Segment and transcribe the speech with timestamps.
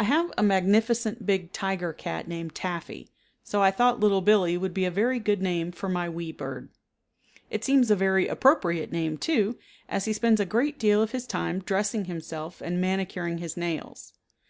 [0.00, 3.10] I have a magnificent big tiger cat named Taffy,
[3.42, 6.70] so I thought Little Billee would be a very good name for my wee bird.
[7.50, 11.26] It seems a very appropriate name too, as he spends a great deal of his
[11.26, 14.14] time dressing himself and manicuring his nails.